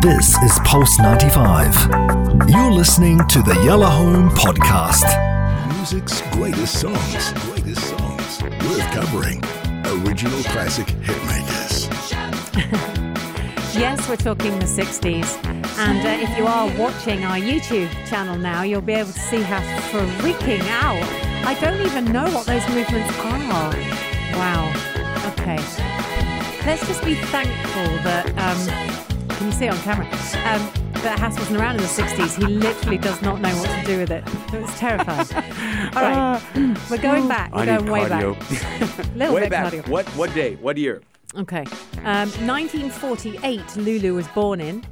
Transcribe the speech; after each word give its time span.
This 0.00 0.36
is 0.42 0.58
Pulse 0.64 0.98
95. 0.98 2.48
You're 2.48 2.72
listening 2.72 3.18
to 3.28 3.42
the 3.42 3.60
Yellow 3.64 3.86
Home 3.86 4.30
Podcast. 4.30 5.04
Music's 5.76 6.22
greatest 6.34 6.80
songs. 6.80 7.32
Greatest 7.44 7.82
songs. 7.84 8.42
Worth 8.42 8.90
covering. 8.92 9.42
Original 10.02 10.42
classic 10.44 10.86
hitmakers. 10.86 11.88
Yes, 13.72 14.08
we're 14.08 14.16
talking 14.16 14.58
the 14.58 14.66
60s. 14.66 15.42
And 15.78 16.06
uh, 16.06 16.28
if 16.28 16.36
you 16.36 16.46
are 16.46 16.66
watching 16.76 17.24
our 17.24 17.38
YouTube 17.38 17.88
channel 18.06 18.36
now, 18.36 18.62
you'll 18.62 18.82
be 18.82 18.92
able 18.92 19.12
to 19.12 19.18
see 19.18 19.40
how 19.40 19.60
freaking 19.90 20.60
out. 20.68 21.02
I 21.46 21.54
don't 21.60 21.80
even 21.86 22.06
know 22.12 22.24
what 22.30 22.46
those 22.46 22.66
movements 22.68 23.16
are. 23.18 23.72
Wow. 24.36 24.68
Okay. 25.32 25.56
Let's 26.66 26.86
just 26.86 27.02
be 27.04 27.14
thankful 27.14 27.96
that, 28.02 28.26
um, 28.36 29.00
can 29.40 29.46
you 29.46 29.52
see 29.54 29.64
it 29.64 29.72
on 29.72 29.78
camera? 29.78 30.04
Um, 30.04 30.70
that 31.02 31.18
Hass 31.18 31.38
wasn't 31.38 31.58
around 31.58 31.76
in 31.76 31.80
the 31.80 31.88
60s. 31.88 32.36
He 32.36 32.44
literally 32.46 32.98
does 32.98 33.22
not 33.22 33.40
know 33.40 33.48
what 33.56 33.70
to 33.70 33.86
do 33.86 33.96
with 34.00 34.10
it. 34.10 34.22
It 34.52 34.60
was 34.60 34.70
terrifying. 34.78 35.26
All 35.96 36.02
right. 36.02 36.42
We're 36.90 36.98
going 36.98 37.26
back. 37.26 37.50
We're 37.54 37.60
I 37.62 37.64
going 37.64 37.84
need 37.86 37.90
way 37.90 38.00
cardio. 38.02 38.38
back. 38.38 39.14
Little 39.16 39.34
Way 39.34 39.40
bit 39.40 39.50
back. 39.50 39.72
cardio. 39.72 39.88
What 39.88 40.06
what 40.08 40.34
day? 40.34 40.56
What 40.56 40.76
year? 40.76 41.00
Okay. 41.38 41.64
Um, 42.04 42.28
1948, 42.46 43.76
Lulu 43.76 44.12
was 44.14 44.28
born 44.28 44.60
in. 44.60 44.84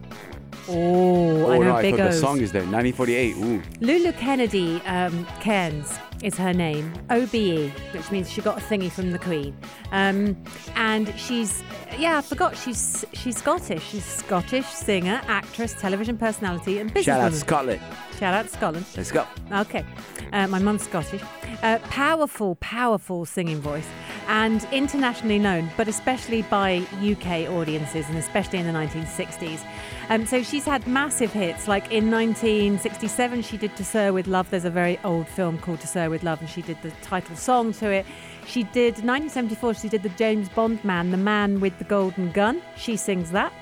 Oh, 0.68 1.50
I 1.50 1.56
Oh 1.56 1.58
know, 1.58 1.62
no, 1.62 1.76
I 1.76 1.82
big 1.82 1.96
thought 1.96 2.02
the 2.04 2.08
O's. 2.10 2.20
song 2.20 2.40
is 2.40 2.52
there. 2.52 2.62
1948. 2.62 3.36
Ooh. 3.36 3.62
Lulu 3.80 4.12
Kennedy 4.12 4.82
um, 4.86 5.26
Cairns 5.40 5.98
is 6.22 6.36
her 6.36 6.52
name, 6.52 6.92
OBE, 7.10 7.70
which 7.94 8.10
means 8.10 8.28
she 8.30 8.40
got 8.42 8.58
a 8.58 8.60
thingy 8.60 8.90
from 8.90 9.12
the 9.12 9.18
Queen. 9.18 9.56
Um, 9.92 10.36
and 10.74 11.12
she's, 11.18 11.62
yeah, 11.96 12.18
I 12.18 12.20
forgot, 12.22 12.56
she's 12.56 13.04
she's 13.12 13.36
Scottish. 13.38 13.82
She's 13.84 14.04
a 14.06 14.10
Scottish 14.18 14.66
singer, 14.66 15.20
actress, 15.28 15.74
television 15.74 16.18
personality, 16.18 16.78
and 16.80 16.90
Shout 17.02 17.20
out 17.20 17.32
businesswoman. 17.32 17.34
Scotland. 17.36 17.80
Shout 18.18 18.34
out 18.34 18.46
to 18.46 18.52
Scotland. 18.52 18.86
Let's 18.96 19.12
go. 19.12 19.24
Okay. 19.52 19.84
Uh, 20.32 20.48
my 20.48 20.58
mum's 20.58 20.82
Scottish. 20.82 21.22
Uh, 21.62 21.78
powerful, 21.84 22.56
powerful 22.56 23.24
singing 23.24 23.60
voice 23.60 23.86
and 24.28 24.68
internationally 24.72 25.38
known, 25.38 25.70
but 25.76 25.88
especially 25.88 26.42
by 26.42 26.86
UK 27.02 27.50
audiences 27.50 28.06
and 28.08 28.18
especially 28.18 28.58
in 28.58 28.66
the 28.66 28.72
1960s. 28.72 29.64
Um, 30.10 30.26
so 30.26 30.42
she's 30.42 30.66
had 30.66 30.86
massive 30.86 31.32
hits. 31.32 31.66
Like 31.66 31.90
in 31.90 32.10
1967, 32.10 33.42
she 33.42 33.56
did 33.56 33.74
To 33.76 33.84
Sir 33.84 34.12
with 34.12 34.26
Love. 34.26 34.50
There's 34.50 34.66
a 34.66 34.70
very 34.70 34.98
old 35.02 35.26
film 35.28 35.58
called 35.58 35.80
To 35.80 35.86
Sir 35.86 36.10
with 36.10 36.22
Love, 36.22 36.40
and 36.40 36.48
she 36.48 36.60
did 36.60 36.80
the 36.82 36.90
title 37.02 37.36
song 37.36 37.72
to 37.74 37.90
it. 37.90 38.04
She 38.46 38.64
did 38.64 38.94
1974. 39.04 39.74
She 39.74 39.88
did 39.88 40.02
the 40.02 40.10
James 40.10 40.48
Bond 40.50 40.84
man, 40.84 41.10
the 41.10 41.16
man 41.16 41.60
with 41.60 41.78
the 41.78 41.84
golden 41.84 42.30
gun. 42.30 42.62
She 42.76 42.96
sings 42.96 43.30
that. 43.30 43.52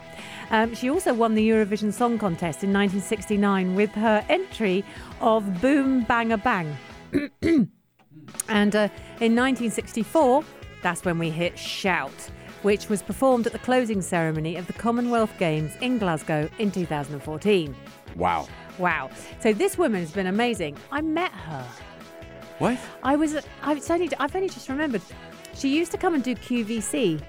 Um, 0.51 0.75
she 0.75 0.91
also 0.91 1.15
won 1.15 1.35
the 1.35 1.49
Eurovision 1.49 1.93
Song 1.93 2.19
Contest 2.19 2.65
in 2.65 2.73
1969 2.73 3.75
with 3.75 3.91
her 3.93 4.25
entry 4.29 4.85
of 5.21 5.61
Boom 5.61 6.03
Bang-a-Bang. 6.03 6.77
and 8.49 8.75
uh, 8.75 8.89
in 9.21 9.35
1964, 9.35 10.45
that's 10.83 11.05
when 11.05 11.19
we 11.19 11.31
hit 11.31 11.59
Shout, 11.59 12.13
which 12.63 12.89
was 12.89 13.03
performed 13.03 13.47
at 13.47 13.53
the 13.53 13.59
closing 13.59 14.03
ceremony 14.03 14.57
of 14.57 14.67
the 14.67 14.73
Commonwealth 14.73 15.33
Games 15.39 15.75
in 15.81 15.99
Glasgow 15.99 16.49
in 16.59 16.71
2014. 16.71 17.75
Wow. 18.17 18.47
Wow. 18.79 19.11
So 19.41 19.53
this 19.53 19.79
woman 19.79 20.01
has 20.01 20.13
been 20.13 20.27
amazing. 20.27 20.77
I 20.93 21.01
met 21.01 21.33
her. 21.33 21.67
What? 22.59 22.79
I 23.03 23.17
was, 23.17 23.37
I 23.63 23.75
was 23.75 23.91
only, 23.91 24.11
I've 24.19 24.35
only 24.35 24.49
just 24.49 24.69
remembered. 24.69 25.03
She 25.55 25.77
used 25.77 25.93
to 25.93 25.99
come 25.99 26.15
and 26.15 26.23
do 26.23 26.35
QVC. 26.35 27.23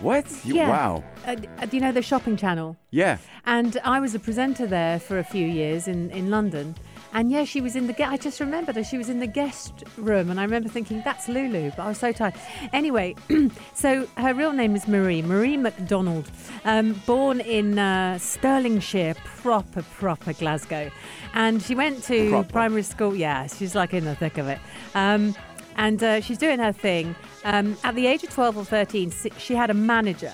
What? 0.00 0.26
You, 0.44 0.54
Yeah. 0.54 0.68
Wow. 0.68 1.04
Uh, 1.26 1.34
do 1.34 1.76
you 1.76 1.80
know 1.80 1.92
the 1.92 2.02
shopping 2.02 2.36
channel? 2.36 2.76
Yeah. 2.90 3.18
And 3.46 3.78
I 3.84 4.00
was 4.00 4.14
a 4.14 4.18
presenter 4.18 4.66
there 4.66 5.00
for 5.00 5.18
a 5.18 5.24
few 5.24 5.46
years 5.46 5.88
in, 5.88 6.10
in 6.10 6.30
London. 6.30 6.76
And 7.12 7.30
yeah, 7.30 7.44
she 7.44 7.60
was 7.60 7.74
in 7.74 7.86
the. 7.86 8.06
I 8.06 8.16
just 8.16 8.38
remembered 8.40 8.76
her. 8.76 8.84
She 8.84 8.98
was 8.98 9.08
in 9.08 9.18
the 9.18 9.26
guest 9.26 9.84
room, 9.96 10.30
and 10.30 10.38
I 10.38 10.44
remember 10.44 10.68
thinking 10.68 11.02
that's 11.04 11.28
Lulu, 11.28 11.70
but 11.70 11.82
I 11.82 11.88
was 11.88 11.98
so 11.98 12.12
tired. 12.12 12.34
Anyway, 12.72 13.16
so 13.74 14.06
her 14.16 14.34
real 14.34 14.52
name 14.52 14.76
is 14.76 14.86
Marie 14.86 15.22
Marie 15.22 15.56
McDonald, 15.56 16.30
um, 16.64 16.92
born 17.06 17.40
in 17.40 17.78
uh, 17.78 18.18
Stirlingshire, 18.18 19.16
proper 19.24 19.82
proper 19.82 20.32
Glasgow, 20.34 20.90
and 21.34 21.62
she 21.62 21.74
went 21.74 22.02
to 22.04 22.30
Proper. 22.30 22.52
primary 22.52 22.82
school. 22.82 23.14
Yeah, 23.14 23.46
she's 23.46 23.74
like 23.74 23.94
in 23.94 24.04
the 24.04 24.14
thick 24.14 24.38
of 24.38 24.48
it. 24.48 24.58
Um, 24.94 25.34
and 25.76 26.02
uh, 26.02 26.20
she's 26.20 26.38
doing 26.38 26.58
her 26.58 26.72
thing. 26.72 27.14
Um, 27.44 27.76
at 27.84 27.94
the 27.94 28.08
age 28.08 28.24
of 28.24 28.30
12 28.30 28.56
or 28.56 28.64
13, 28.64 29.12
she 29.38 29.54
had 29.54 29.70
a 29.70 29.74
manager 29.74 30.32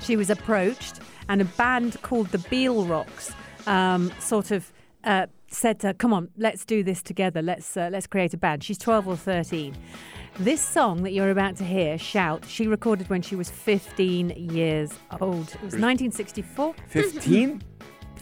she 0.00 0.16
was 0.16 0.30
approached, 0.30 1.00
and 1.28 1.40
a 1.40 1.44
band 1.44 2.00
called 2.02 2.28
the 2.28 2.38
Beale 2.38 2.84
Rocks 2.84 3.32
um, 3.66 4.12
sort 4.20 4.50
of 4.50 4.72
uh, 5.04 5.26
said 5.48 5.80
to 5.80 5.88
her, 5.88 5.94
"Come 5.94 6.12
on, 6.12 6.28
let's 6.36 6.64
do 6.64 6.82
this 6.82 7.02
together. 7.02 7.42
Let's 7.42 7.76
uh, 7.76 7.88
let's 7.92 8.06
create 8.06 8.34
a 8.34 8.36
band." 8.36 8.64
She's 8.64 8.78
12 8.78 9.08
or 9.08 9.16
13. 9.16 9.74
This 10.38 10.60
song 10.60 11.02
that 11.02 11.12
you're 11.12 11.30
about 11.30 11.56
to 11.56 11.64
hear, 11.64 11.98
"Shout," 11.98 12.44
she 12.46 12.66
recorded 12.66 13.08
when 13.10 13.22
she 13.22 13.36
was 13.36 13.50
15 13.50 14.30
years 14.30 14.92
old. 15.20 15.48
It 15.48 15.62
was 15.62 15.74
1964. 15.74 16.74
15? 16.88 17.62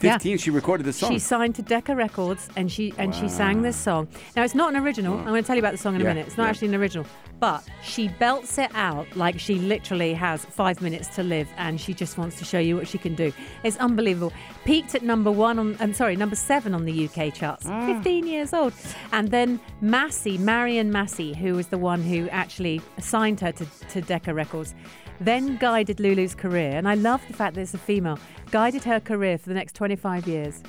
Yeah. 0.01 0.13
15. 0.13 0.37
She 0.37 0.49
recorded 0.51 0.85
the 0.85 0.93
song. 0.93 1.11
She 1.11 1.19
signed 1.19 1.55
to 1.55 1.61
Decca 1.61 1.95
Records 1.95 2.49
and 2.55 2.71
she 2.71 2.93
and 2.97 3.15
she 3.15 3.27
sang 3.27 3.61
this 3.61 3.75
song. 3.75 4.07
Now 4.35 4.43
it's 4.43 4.55
not 4.55 4.73
an 4.73 4.81
original. 4.81 5.17
I'm 5.17 5.25
going 5.25 5.41
to 5.41 5.47
tell 5.47 5.55
you 5.55 5.61
about 5.61 5.71
the 5.71 5.77
song 5.77 5.95
in 5.95 6.01
a 6.01 6.03
minute. 6.03 6.27
It's 6.27 6.37
not 6.37 6.43
yeah. 6.43 6.49
actually 6.51 6.67
an 6.69 6.75
original, 6.75 7.05
but 7.39 7.63
she 7.83 8.07
belts 8.07 8.57
it 8.57 8.71
out 8.73 9.07
like 9.15 9.39
she 9.39 9.55
literally 9.55 10.13
has 10.13 10.45
five 10.45 10.81
minutes 10.81 11.07
to 11.15 11.23
live, 11.23 11.49
and 11.57 11.79
she 11.79 11.93
just 11.93 12.17
wants 12.17 12.37
to 12.39 12.45
show 12.45 12.59
you 12.59 12.75
what 12.75 12.87
she 12.87 12.97
can 12.97 13.15
do. 13.15 13.31
It's 13.63 13.77
unbelievable. 13.77 14.33
Peaked 14.65 14.95
at 14.95 15.03
number 15.03 15.31
one 15.31 15.59
on, 15.59 15.77
I'm 15.79 15.93
sorry, 15.93 16.15
number 16.15 16.35
seven 16.35 16.73
on 16.73 16.85
the 16.85 17.07
UK 17.07 17.33
charts. 17.33 17.65
Ah. 17.67 17.93
15 17.93 18.27
years 18.27 18.53
old, 18.53 18.73
and 19.11 19.29
then 19.29 19.59
Massey, 19.81 20.37
Marion 20.37 20.91
Massey, 20.91 21.33
who 21.33 21.53
was 21.53 21.67
the 21.67 21.77
one 21.77 22.01
who 22.01 22.27
actually 22.29 22.81
signed 22.99 23.39
her 23.39 23.51
to, 23.51 23.65
to 23.89 24.01
Decca 24.01 24.33
Records 24.33 24.73
then 25.19 25.57
guided 25.57 25.99
Lulu's 25.99 26.35
career. 26.35 26.71
And 26.71 26.87
I 26.87 26.95
love 26.95 27.21
the 27.27 27.33
fact 27.33 27.55
that 27.55 27.61
it's 27.61 27.73
a 27.73 27.77
female, 27.77 28.19
guided 28.51 28.83
her 28.83 28.99
career 28.99 29.37
for 29.37 29.49
the 29.49 29.55
next 29.55 29.73
25 29.75 30.27
years. 30.27 30.61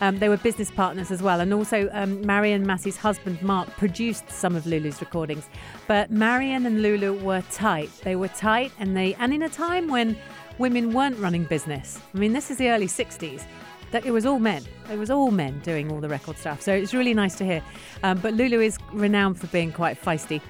Um, 0.00 0.18
they 0.18 0.28
were 0.28 0.36
business 0.36 0.70
partners 0.70 1.10
as 1.10 1.22
well. 1.22 1.40
And 1.40 1.52
also, 1.52 1.88
um, 1.92 2.24
Marion 2.24 2.66
Massey's 2.66 2.96
husband, 2.96 3.40
Mark, 3.42 3.68
produced 3.76 4.30
some 4.30 4.54
of 4.54 4.66
Lulu's 4.66 5.00
recordings. 5.00 5.48
But 5.86 6.10
Marion 6.18 6.64
and 6.64 6.80
Lulu 6.80 7.12
were 7.22 7.42
tight. 7.52 7.90
They 8.02 8.16
were 8.16 8.28
tight, 8.28 8.72
and 8.78 8.96
they, 8.96 9.14
and 9.14 9.34
in 9.34 9.42
a 9.42 9.48
time 9.50 9.88
when 9.88 10.16
women 10.58 10.94
weren't 10.94 11.18
running 11.18 11.44
business. 11.44 12.00
I 12.14 12.18
mean, 12.18 12.32
this 12.32 12.50
is 12.50 12.56
the 12.56 12.70
early 12.70 12.86
60s. 12.86 13.44
That 13.92 14.04
it 14.04 14.10
was 14.10 14.26
all 14.26 14.38
men. 14.38 14.64
It 14.90 14.98
was 14.98 15.10
all 15.10 15.30
men 15.30 15.60
doing 15.60 15.92
all 15.92 16.00
the 16.00 16.08
record 16.08 16.38
stuff. 16.38 16.60
So 16.60 16.72
it's 16.72 16.92
really 16.92 17.14
nice 17.14 17.36
to 17.36 17.44
hear. 17.44 17.62
Um, 18.02 18.18
but 18.18 18.34
Lulu 18.34 18.60
is 18.60 18.78
renowned 18.92 19.38
for 19.38 19.46
being 19.48 19.72
quite 19.72 20.02
feisty. 20.02 20.40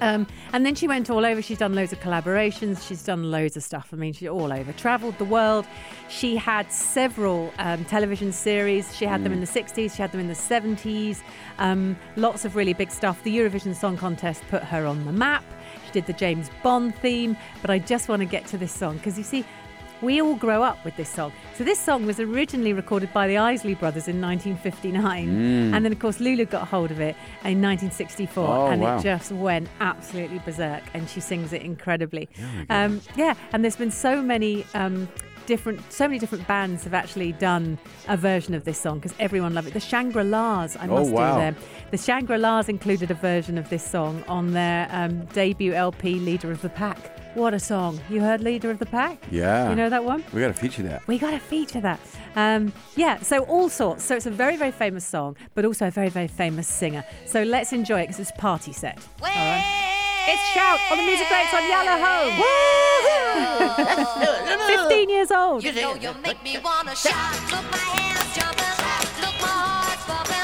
Um, 0.00 0.26
and 0.52 0.64
then 0.64 0.74
she 0.74 0.88
went 0.88 1.10
all 1.10 1.24
over. 1.24 1.42
She's 1.42 1.58
done 1.58 1.74
loads 1.74 1.92
of 1.92 2.00
collaborations. 2.00 2.86
She's 2.86 3.02
done 3.02 3.30
loads 3.30 3.56
of 3.56 3.62
stuff. 3.62 3.88
I 3.92 3.96
mean, 3.96 4.12
she's 4.12 4.28
all 4.28 4.52
over. 4.52 4.72
Travelled 4.72 5.18
the 5.18 5.24
world. 5.24 5.66
She 6.08 6.36
had 6.36 6.70
several 6.72 7.52
um, 7.58 7.84
television 7.84 8.32
series. 8.32 8.94
She 8.96 9.04
had 9.04 9.24
them 9.24 9.32
in 9.32 9.40
the 9.40 9.46
60s. 9.46 9.94
She 9.94 10.02
had 10.02 10.12
them 10.12 10.20
in 10.20 10.28
the 10.28 10.34
70s. 10.34 11.22
Um, 11.58 11.96
lots 12.16 12.44
of 12.44 12.56
really 12.56 12.72
big 12.72 12.90
stuff. 12.90 13.22
The 13.22 13.36
Eurovision 13.36 13.74
Song 13.74 13.96
Contest 13.96 14.42
put 14.48 14.62
her 14.62 14.86
on 14.86 15.04
the 15.04 15.12
map. 15.12 15.44
She 15.86 15.92
did 15.92 16.06
the 16.06 16.12
James 16.12 16.50
Bond 16.62 16.94
theme. 16.96 17.36
But 17.60 17.70
I 17.70 17.78
just 17.78 18.08
want 18.08 18.20
to 18.20 18.26
get 18.26 18.46
to 18.46 18.58
this 18.58 18.72
song 18.72 18.96
because 18.96 19.18
you 19.18 19.24
see, 19.24 19.44
we 20.02 20.20
all 20.20 20.34
grow 20.34 20.62
up 20.62 20.84
with 20.84 20.96
this 20.96 21.08
song. 21.08 21.32
So 21.54 21.64
this 21.64 21.78
song 21.78 22.06
was 22.06 22.20
originally 22.20 22.72
recorded 22.72 23.12
by 23.12 23.26
the 23.28 23.38
Isley 23.38 23.74
Brothers 23.74 24.08
in 24.08 24.20
1959, 24.20 25.28
and 25.74 25.84
then 25.84 25.92
of 25.92 25.98
course 25.98 26.20
Lulu 26.20 26.44
got 26.44 26.68
hold 26.68 26.90
of 26.90 27.00
it 27.00 27.16
in 27.44 27.62
1964, 27.62 28.46
Oh, 28.46 28.66
and 28.66 28.82
wow. 28.82 28.98
it 28.98 29.02
just 29.02 29.32
went 29.32 29.68
absolutely 29.80 30.38
berserk. 30.40 30.82
And 30.94 31.08
she 31.08 31.20
sings 31.20 31.52
it 31.52 31.62
incredibly. 31.62 32.28
Um, 32.70 33.00
yeah, 33.16 33.34
and 33.52 33.62
there's 33.64 33.76
been 33.76 33.90
so 33.90 34.22
many. 34.22 34.64
Um, 34.74 35.08
Different, 35.46 35.80
so 35.92 36.08
many 36.08 36.18
different 36.18 36.44
bands 36.48 36.82
have 36.82 36.92
actually 36.92 37.30
done 37.30 37.78
a 38.08 38.16
version 38.16 38.52
of 38.52 38.64
this 38.64 38.80
song 38.80 38.98
because 38.98 39.14
everyone 39.20 39.54
loved 39.54 39.68
it. 39.68 39.74
The 39.74 39.78
Shangri-Las, 39.78 40.74
I 40.74 40.88
Oh, 40.88 40.96
must 40.98 41.12
wow. 41.12 41.34
do 41.36 41.40
them. 41.40 41.56
The 41.92 41.98
Shangri-Las 41.98 42.68
included 42.68 43.12
a 43.12 43.14
version 43.14 43.56
of 43.56 43.70
this 43.70 43.88
song 43.88 44.24
on 44.26 44.54
their 44.54 44.88
um, 44.90 45.24
debut 45.26 45.72
LP, 45.72 46.14
Leader 46.18 46.50
of 46.50 46.62
the 46.62 46.68
Pack. 46.68 46.98
What 47.36 47.52
a 47.52 47.58
song! 47.60 48.00
You 48.08 48.22
heard 48.22 48.40
Leader 48.40 48.70
of 48.70 48.78
the 48.78 48.86
Pack? 48.86 49.22
Yeah. 49.30 49.68
You 49.68 49.76
know 49.76 49.90
that 49.90 50.02
one? 50.02 50.24
we 50.32 50.40
got 50.40 50.48
to 50.48 50.54
feature 50.54 50.82
that. 50.84 51.06
We 51.06 51.18
got 51.18 51.32
to 51.32 51.38
feature 51.38 51.82
that. 51.82 52.00
Um, 52.34 52.72
yeah, 52.94 53.20
so 53.20 53.42
all 53.42 53.68
sorts. 53.68 54.04
So 54.04 54.16
it's 54.16 54.24
a 54.24 54.30
very, 54.30 54.56
very 54.56 54.70
famous 54.70 55.04
song, 55.04 55.36
but 55.54 55.66
also 55.66 55.88
a 55.88 55.90
very, 55.90 56.08
very 56.08 56.28
famous 56.28 56.66
singer. 56.66 57.04
So 57.26 57.42
let's 57.42 57.74
enjoy 57.74 58.00
it 58.00 58.04
because 58.04 58.20
it's 58.20 58.32
party 58.38 58.72
set. 58.72 59.06
All 59.20 59.28
right. 59.28 59.62
It's 60.28 60.42
Shout 60.54 60.80
on 60.90 60.96
the 60.96 61.04
Music 61.04 61.28
Greats 61.28 61.52
on 61.52 61.62
Yellow 61.68 61.98
Home. 62.06 62.32
15 64.88 65.10
years 65.10 65.30
old. 65.30 65.62
You 65.62 65.72
know 65.72 65.94
you 65.94 66.14
make 66.22 66.42
me 66.42 66.56
wanna 66.64 66.96
shout. 66.96 67.34
Look 67.52 67.70
my 67.70 67.76
hands 67.76 68.34
jumping, 68.34 68.64
look 69.20 69.36
my 69.42 69.46
heart's 69.46 70.06
bumping, 70.06 70.35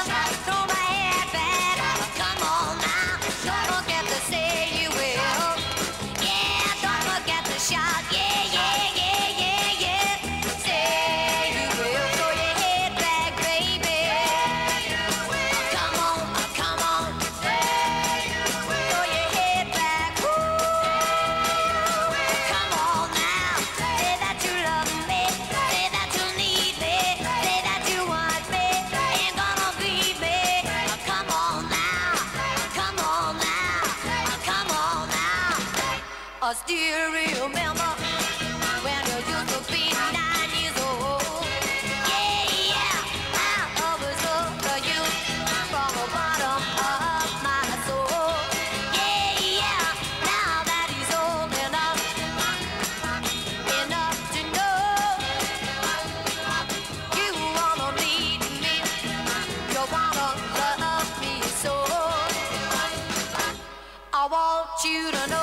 you 64.85 65.11
to 65.11 65.27
know 65.27 65.42